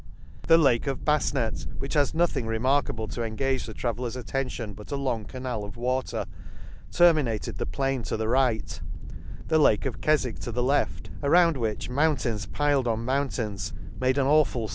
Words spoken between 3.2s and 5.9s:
engage the traveller's atten tion but a long canal of